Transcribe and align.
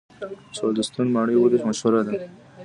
چهلستون 0.55 1.07
ماڼۍ 1.15 1.35
ولې 1.37 1.57
مشهوره 1.67 2.01
ده؟ 2.07 2.13